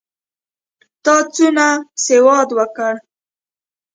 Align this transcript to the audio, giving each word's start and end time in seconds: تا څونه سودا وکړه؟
تا 1.03 1.15
څونه 1.33 1.67
سودا 2.03 2.37
وکړه؟ 2.57 2.89